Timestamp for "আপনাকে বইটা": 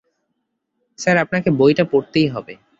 1.17-1.83